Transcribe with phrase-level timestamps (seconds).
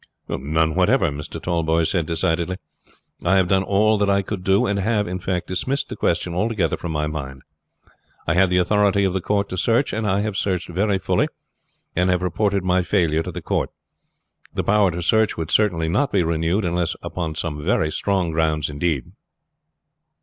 [0.27, 1.39] "None whatever," Mr.
[1.39, 2.57] Tallboys said decidedly.
[3.23, 6.33] "I have done all that I could do; and have, in fact, dismissed the question
[6.33, 7.43] altogether from my mind.
[8.25, 11.27] I had the authority of the court to search, and I have searched very fully,
[11.95, 13.69] and have reported my failure to the court.
[14.55, 18.71] The power to search would certainly not be renewed unless upon some very strong grounds
[18.71, 19.05] indeed."